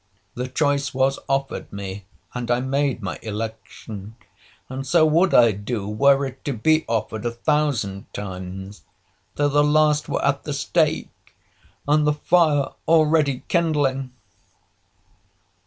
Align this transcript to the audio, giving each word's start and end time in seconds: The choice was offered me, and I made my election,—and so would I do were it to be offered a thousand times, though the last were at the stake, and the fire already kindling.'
The 0.33 0.47
choice 0.47 0.95
was 0.95 1.19
offered 1.29 1.71
me, 1.71 2.05
and 2.33 2.49
I 2.49 2.59
made 2.59 3.03
my 3.03 3.19
election,—and 3.21 4.87
so 4.87 5.05
would 5.05 5.31
I 5.31 5.51
do 5.51 5.87
were 5.87 6.25
it 6.25 6.43
to 6.45 6.53
be 6.53 6.85
offered 6.89 7.23
a 7.23 7.29
thousand 7.29 8.11
times, 8.11 8.81
though 9.35 9.47
the 9.47 9.63
last 9.63 10.09
were 10.09 10.25
at 10.25 10.41
the 10.43 10.53
stake, 10.53 11.35
and 11.87 12.07
the 12.07 12.13
fire 12.13 12.69
already 12.87 13.43
kindling.' 13.47 14.11